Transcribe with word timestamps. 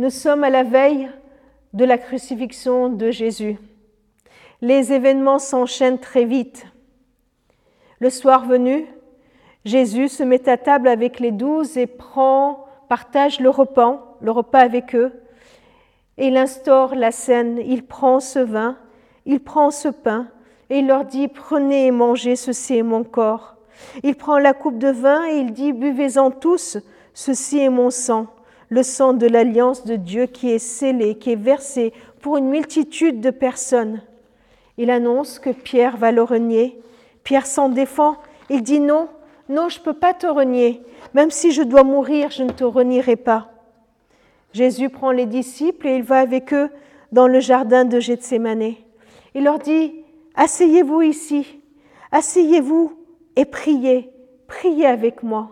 Nous 0.00 0.08
sommes 0.08 0.44
à 0.44 0.48
la 0.48 0.62
veille 0.62 1.10
de 1.74 1.84
la 1.84 1.98
crucifixion 1.98 2.88
de 2.88 3.10
Jésus. 3.10 3.58
Les 4.62 4.94
événements 4.94 5.38
s'enchaînent 5.38 5.98
très 5.98 6.24
vite. 6.24 6.64
Le 7.98 8.08
soir 8.08 8.46
venu, 8.46 8.86
Jésus 9.66 10.08
se 10.08 10.22
met 10.22 10.48
à 10.48 10.56
table 10.56 10.88
avec 10.88 11.20
les 11.20 11.32
douze 11.32 11.76
et 11.76 11.86
partage 12.88 13.40
le 13.40 13.50
repas, 13.50 14.16
le 14.22 14.30
repas 14.30 14.60
avec 14.60 14.94
eux. 14.94 15.12
Et 16.16 16.28
il 16.28 16.38
instaure 16.38 16.94
la 16.94 17.12
scène. 17.12 17.60
Il 17.62 17.84
prend 17.84 18.20
ce 18.20 18.38
vin, 18.38 18.78
il 19.26 19.40
prend 19.40 19.70
ce 19.70 19.88
pain 19.88 20.28
et 20.70 20.78
il 20.78 20.86
leur 20.86 21.04
dit 21.04 21.28
Prenez 21.28 21.88
et 21.88 21.90
mangez, 21.90 22.36
ceci 22.36 22.78
est 22.78 22.82
mon 22.82 23.04
corps. 23.04 23.56
Il 24.02 24.14
prend 24.14 24.38
la 24.38 24.54
coupe 24.54 24.78
de 24.78 24.88
vin 24.88 25.26
et 25.26 25.40
il 25.40 25.52
dit 25.52 25.74
Buvez-en 25.74 26.30
tous, 26.30 26.78
ceci 27.12 27.58
est 27.58 27.68
mon 27.68 27.90
sang, 27.90 28.28
le 28.70 28.82
sang 28.84 29.12
de 29.12 29.26
l'alliance 29.26 29.84
de 29.84 29.96
Dieu 29.96 30.26
qui 30.26 30.50
est 30.50 30.60
scellé, 30.60 31.16
qui 31.16 31.32
est 31.32 31.36
versé 31.36 31.92
pour 32.20 32.36
une 32.36 32.48
multitude 32.48 33.20
de 33.20 33.30
personnes. 33.30 34.00
Il 34.78 34.90
annonce 34.90 35.38
que 35.38 35.50
Pierre 35.50 35.96
va 35.96 36.12
le 36.12 36.22
renier. 36.22 36.80
Pierre 37.24 37.46
s'en 37.46 37.68
défend. 37.68 38.16
Il 38.48 38.62
dit 38.62 38.80
Non, 38.80 39.08
non, 39.48 39.68
je 39.68 39.80
ne 39.80 39.84
peux 39.84 39.92
pas 39.92 40.14
te 40.14 40.26
renier. 40.26 40.82
Même 41.14 41.30
si 41.30 41.50
je 41.50 41.62
dois 41.62 41.82
mourir, 41.82 42.30
je 42.30 42.44
ne 42.44 42.50
te 42.50 42.64
renierai 42.64 43.16
pas. 43.16 43.50
Jésus 44.52 44.88
prend 44.88 45.10
les 45.10 45.26
disciples 45.26 45.88
et 45.88 45.96
il 45.96 46.02
va 46.02 46.20
avec 46.20 46.54
eux 46.54 46.70
dans 47.12 47.26
le 47.26 47.40
jardin 47.40 47.84
de 47.84 47.98
Gethsemane. 47.98 48.74
Il 49.34 49.44
leur 49.44 49.58
dit 49.58 49.94
Asseyez-vous 50.36 51.02
ici, 51.02 51.60
asseyez-vous 52.12 52.92
et 53.36 53.44
priez, 53.44 54.10
priez 54.46 54.86
avec 54.86 55.22
moi. 55.22 55.50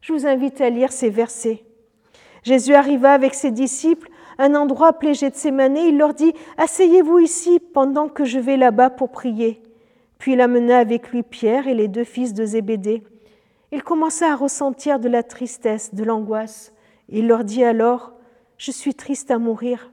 Je 0.00 0.12
vous 0.12 0.26
invite 0.26 0.60
à 0.60 0.70
lire 0.70 0.92
ces 0.92 1.10
versets. 1.10 1.65
Jésus 2.46 2.74
arriva 2.74 3.12
avec 3.12 3.34
ses 3.34 3.50
disciples 3.50 4.08
à 4.38 4.44
un 4.44 4.54
endroit 4.54 4.90
appelé 4.90 5.14
Gethsemane. 5.14 5.76
Il 5.76 5.98
leur 5.98 6.14
dit 6.14 6.32
Asseyez-vous 6.58 7.18
ici 7.18 7.58
pendant 7.58 8.08
que 8.08 8.24
je 8.24 8.38
vais 8.38 8.56
là-bas 8.56 8.90
pour 8.90 9.10
prier. 9.10 9.60
Puis 10.18 10.34
il 10.34 10.40
amena 10.40 10.78
avec 10.78 11.10
lui 11.10 11.24
Pierre 11.24 11.66
et 11.66 11.74
les 11.74 11.88
deux 11.88 12.04
fils 12.04 12.34
de 12.34 12.44
Zébédée. 12.44 13.02
Il 13.72 13.82
commença 13.82 14.30
à 14.30 14.36
ressentir 14.36 15.00
de 15.00 15.08
la 15.08 15.24
tristesse, 15.24 15.92
de 15.92 16.04
l'angoisse. 16.04 16.72
Il 17.08 17.26
leur 17.26 17.42
dit 17.42 17.64
alors 17.64 18.12
Je 18.58 18.70
suis 18.70 18.94
triste 18.94 19.32
à 19.32 19.38
mourir. 19.38 19.90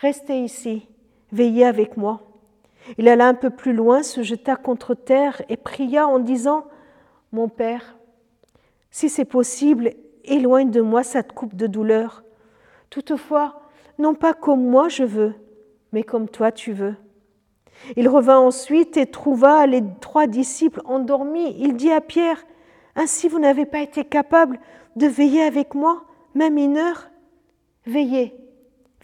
Restez 0.00 0.40
ici, 0.40 0.88
veillez 1.30 1.64
avec 1.64 1.96
moi. 1.96 2.22
Il 2.98 3.06
alla 3.06 3.28
un 3.28 3.34
peu 3.34 3.50
plus 3.50 3.72
loin, 3.72 4.02
se 4.02 4.24
jeta 4.24 4.56
contre 4.56 4.94
terre 4.94 5.40
et 5.48 5.56
pria 5.56 6.08
en 6.08 6.18
disant 6.18 6.64
Mon 7.30 7.48
Père, 7.48 7.96
si 8.90 9.08
c'est 9.08 9.24
possible, 9.24 9.92
éloigne 10.26 10.70
de 10.70 10.80
moi 10.80 11.02
cette 11.02 11.32
coupe 11.32 11.54
de 11.54 11.66
douleur. 11.66 12.24
Toutefois, 12.90 13.60
non 13.98 14.14
pas 14.14 14.34
comme 14.34 14.66
moi 14.66 14.88
je 14.88 15.04
veux, 15.04 15.34
mais 15.92 16.02
comme 16.02 16.28
toi 16.28 16.52
tu 16.52 16.72
veux. 16.72 16.94
Il 17.96 18.08
revint 18.08 18.38
ensuite 18.38 18.96
et 18.96 19.06
trouva 19.06 19.66
les 19.66 19.82
trois 20.00 20.26
disciples 20.26 20.80
endormis. 20.84 21.54
Il 21.58 21.76
dit 21.76 21.92
à 21.92 22.00
Pierre, 22.00 22.44
Ainsi 22.94 23.28
vous 23.28 23.38
n'avez 23.38 23.66
pas 23.66 23.80
été 23.80 24.04
capable 24.04 24.58
de 24.96 25.06
veiller 25.06 25.42
avec 25.42 25.74
moi, 25.74 26.04
même 26.34 26.56
une 26.56 26.78
heure 26.78 27.10
Veillez, 27.86 28.34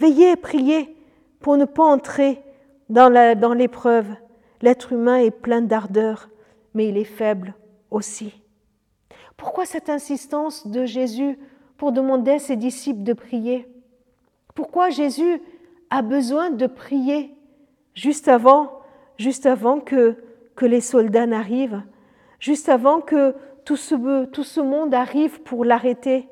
veillez 0.01 0.33
et 0.33 0.37
priez 0.37 0.97
pour 1.39 1.57
ne 1.57 1.67
pas 1.67 1.85
entrer 1.85 2.43
dans 2.89 3.55
l'épreuve. 3.55 4.07
L'être 4.61 4.93
humain 4.93 5.19
est 5.19 5.31
plein 5.31 5.61
d'ardeur, 5.61 6.29
mais 6.75 6.89
il 6.89 6.97
est 6.97 7.05
faible 7.05 7.55
aussi. 7.91 8.42
Pourquoi 9.43 9.67
cette 9.67 9.89
insistance 9.89 10.69
de 10.69 10.85
Jésus 10.85 11.37
pour 11.77 11.91
demander 11.91 12.31
à 12.31 12.39
ses 12.39 12.55
disciples 12.55 13.03
de 13.03 13.13
prier? 13.13 13.67
Pourquoi 14.55 14.89
Jésus 14.89 15.43
a 15.91 16.01
besoin 16.01 16.51
de 16.51 16.69
prier 16.69 17.35
juste 17.93 18.29
avant, 18.29 18.71
juste 19.19 19.47
avant 19.47 19.81
que, 19.81 20.17
que 20.55 20.65
les 20.65 20.81
soldats 20.81 21.27
n'arrivent, 21.27 21.83
juste 22.39 22.69
avant 22.69 23.01
que 23.01 23.35
tout 23.65 23.75
ce, 23.75 24.61
monde 24.61 24.95
arrive 24.95 25.43
pour 25.43 25.65
l'arrêter, 25.65 26.29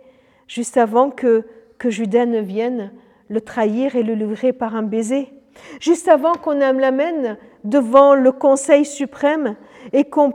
juste 0.46 0.76
avant 0.76 1.10
que, 1.10 1.44
que 1.78 1.90
Judas 1.90 2.26
ne 2.26 2.38
vienne 2.38 2.92
le 3.28 3.40
trahir 3.40 3.96
et 3.96 4.04
le 4.04 4.14
livrer 4.14 4.52
par 4.52 4.76
un 4.76 4.84
baiser, 4.84 5.32
juste 5.80 6.08
avant 6.08 6.32
qu'on 6.32 6.58
l'amène 6.58 7.36
devant 7.64 8.14
le 8.14 8.32
Conseil 8.32 8.84
suprême 8.84 9.56
et 9.92 10.04
qu'on 10.04 10.32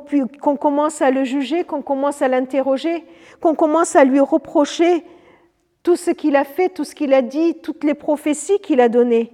commence 0.58 1.02
à 1.02 1.12
le 1.12 1.24
juger, 1.24 1.64
qu'on 1.64 1.82
commence 1.82 2.22
à 2.22 2.28
l'interroger, 2.28 3.04
qu'on 3.42 3.56
commence 3.56 3.96
à 3.96 4.04
lui 4.04 4.20
reprocher 4.20 5.04
tout 5.84 5.96
ce 5.96 6.12
qu'il 6.12 6.36
a 6.36 6.44
fait, 6.44 6.70
tout 6.70 6.84
ce 6.84 6.96
qu'il 6.96 7.14
a 7.14 7.22
dit, 7.22 7.56
toutes 7.62 7.84
les 7.84 7.94
prophéties 7.94 8.60
qu'il 8.60 8.82
a 8.82 8.90
données, 8.90 9.32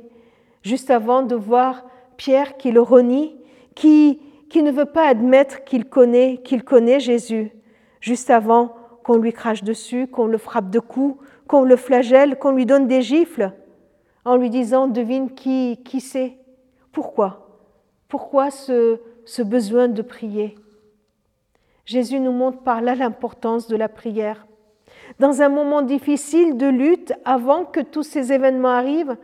juste 0.63 0.91
avant 0.91 1.21
de 1.23 1.35
voir 1.35 1.85
Pierre 2.17 2.57
qui 2.57 2.71
le 2.71 2.81
renie, 2.81 3.37
qui, 3.73 4.19
ne 4.55 4.71
veut 4.71 4.85
pas 4.85 5.07
admettre 5.07 5.63
qu'il 5.63 5.85
qu'il 6.43 6.63
connaît 6.63 6.99
Jésus, 6.99 7.51
juste 8.01 8.29
avant 8.29 8.75
qu'on 9.03 9.17
lui 9.17 9.33
crache 9.33 9.63
dessus, 9.63 10.07
qu'on 10.07 10.27
le 10.27 10.37
frappe 10.37 10.69
de 10.69 10.79
coups, 10.79 11.17
qu'on 11.47 11.63
le 11.63 11.75
flagelle, 11.75 12.37
qu'on 12.37 12.51
lui 12.51 12.65
donne 12.65 12.87
des 12.87 13.01
gifles, 13.01 13.53
en 14.25 14.35
lui 14.35 14.49
disant 14.49 14.87
devine 14.87 15.33
qui, 15.33 15.79
qui 15.83 16.01
c'est, 16.01 16.37
pourquoi, 16.91 17.47
pourquoi 18.07 18.51
ce, 18.51 18.99
besoin 19.41 19.87
de 19.87 20.01
prier? 20.01 20.55
Jésus 21.85 22.19
nous 22.19 22.31
montre 22.31 22.59
par 22.59 22.81
là 22.81 22.95
l'importance 22.95 23.67
de 23.67 23.75
la 23.75 23.89
prière. 23.89 24.45
Dans 25.19 25.41
un 25.41 25.49
moment 25.49 25.81
difficile 25.81 26.57
de 26.57 26.67
lutte, 26.67 27.13
avant 27.25 27.65
que 27.65 27.79
tous 27.79 28.03
ces 28.03 28.31
événements 28.31 28.69
arrivent, 28.69 29.17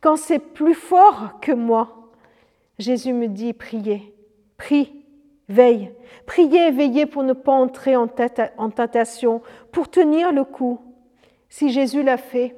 quand 0.00 0.16
c'est 0.16 0.38
plus 0.38 0.74
fort 0.74 1.40
que 1.40 1.52
moi, 1.52 2.10
Jésus 2.78 3.12
me 3.12 3.28
dit 3.28 3.52
priez, 3.52 4.14
prie, 4.56 5.04
veille, 5.48 5.92
priez 6.26 6.68
et 6.68 6.70
veillez 6.70 7.06
pour 7.06 7.22
ne 7.22 7.32
pas 7.32 7.52
entrer 7.52 7.96
en, 7.96 8.08
tentation, 8.08 9.42
pour 9.72 9.88
tenir 9.88 10.32
le 10.32 10.44
coup. 10.44 10.80
Si 11.48 11.70
Jésus 11.70 12.02
l'a 12.02 12.16
fait, 12.16 12.56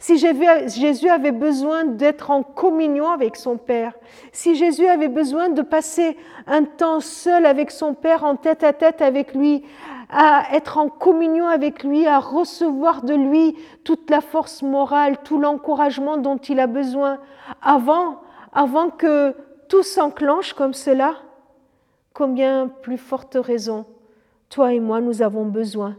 si 0.00 0.16
Jésus 0.16 1.08
avait 1.10 1.30
besoin 1.30 1.84
d'être 1.84 2.30
en 2.30 2.42
communion 2.42 3.10
avec 3.10 3.36
son 3.36 3.58
Père, 3.58 3.92
si 4.32 4.56
Jésus 4.56 4.86
avait 4.86 5.08
besoin 5.08 5.50
de 5.50 5.60
passer 5.60 6.16
un 6.46 6.64
temps 6.64 7.00
seul 7.00 7.44
avec 7.44 7.70
son 7.70 7.92
Père, 7.92 8.24
en 8.24 8.34
tête 8.34 8.64
à 8.64 8.72
tête 8.72 9.02
avec 9.02 9.34
lui, 9.34 9.62
à 10.08 10.54
être 10.54 10.78
en 10.78 10.88
communion 10.88 11.46
avec 11.46 11.84
lui, 11.84 12.06
à 12.06 12.18
recevoir 12.18 13.02
de 13.02 13.14
lui 13.14 13.54
toute 13.84 14.08
la 14.08 14.22
force 14.22 14.62
morale, 14.62 15.18
tout 15.22 15.38
l'encouragement 15.38 16.16
dont 16.16 16.38
il 16.38 16.60
a 16.60 16.66
besoin, 16.66 17.18
avant, 17.60 18.22
avant 18.54 18.88
que 18.88 19.36
tout 19.68 19.82
s'enclenche 19.82 20.54
comme 20.54 20.72
cela, 20.72 21.16
combien 22.14 22.68
plus 22.68 22.98
forte 22.98 23.36
raison, 23.38 23.84
toi 24.48 24.72
et 24.72 24.80
moi, 24.80 25.02
nous 25.02 25.20
avons 25.20 25.44
besoin 25.44 25.94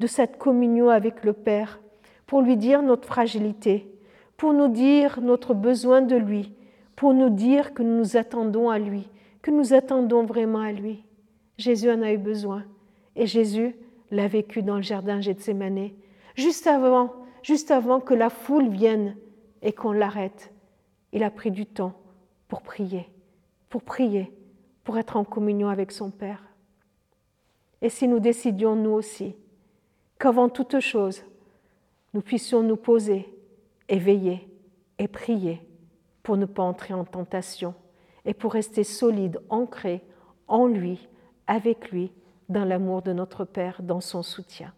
de 0.00 0.08
cette 0.08 0.38
communion 0.38 0.90
avec 0.90 1.22
le 1.22 1.32
Père 1.32 1.78
pour 2.26 2.40
lui 2.40 2.56
dire 2.56 2.82
notre 2.82 3.06
fragilité, 3.06 3.90
pour 4.36 4.52
nous 4.52 4.68
dire 4.68 5.20
notre 5.20 5.54
besoin 5.54 6.02
de 6.02 6.16
lui, 6.16 6.52
pour 6.96 7.14
nous 7.14 7.30
dire 7.30 7.74
que 7.74 7.82
nous 7.82 7.98
nous 7.98 8.16
attendons 8.16 8.70
à 8.70 8.78
lui, 8.78 9.08
que 9.42 9.50
nous 9.50 9.74
attendons 9.74 10.24
vraiment 10.24 10.60
à 10.60 10.72
lui. 10.72 11.04
Jésus 11.58 11.90
en 11.90 12.02
a 12.02 12.12
eu 12.12 12.18
besoin 12.18 12.64
et 13.16 13.26
Jésus 13.26 13.76
l'a 14.10 14.28
vécu 14.28 14.62
dans 14.62 14.76
le 14.76 14.82
jardin 14.82 15.20
Gethsemane, 15.20 15.90
juste 16.34 16.66
avant, 16.66 17.12
juste 17.42 17.70
avant 17.70 18.00
que 18.00 18.14
la 18.14 18.30
foule 18.30 18.68
vienne 18.68 19.16
et 19.62 19.72
qu'on 19.72 19.92
l'arrête. 19.92 20.52
Il 21.12 21.22
a 21.22 21.30
pris 21.30 21.50
du 21.50 21.66
temps 21.66 21.94
pour 22.48 22.62
prier, 22.62 23.08
pour 23.68 23.82
prier, 23.82 24.32
pour 24.82 24.98
être 24.98 25.16
en 25.16 25.24
communion 25.24 25.68
avec 25.68 25.92
son 25.92 26.10
Père. 26.10 26.42
Et 27.82 27.88
si 27.88 28.08
nous 28.08 28.18
décidions, 28.18 28.76
nous 28.76 28.90
aussi, 28.90 29.34
qu'avant 30.18 30.48
toute 30.48 30.80
chose, 30.80 31.22
nous 32.14 32.22
puissions 32.22 32.62
nous 32.62 32.76
poser, 32.76 33.28
éveiller 33.88 34.48
et 34.98 35.08
prier 35.08 35.60
pour 36.22 36.36
ne 36.36 36.46
pas 36.46 36.62
entrer 36.62 36.94
en 36.94 37.04
tentation 37.04 37.74
et 38.24 38.32
pour 38.32 38.52
rester 38.52 38.84
solides, 38.84 39.40
ancrés 39.50 40.02
en 40.48 40.66
lui, 40.66 41.08
avec 41.46 41.90
lui, 41.90 42.12
dans 42.48 42.64
l'amour 42.64 43.02
de 43.02 43.12
notre 43.12 43.44
Père, 43.44 43.82
dans 43.82 44.00
son 44.00 44.22
soutien. 44.22 44.72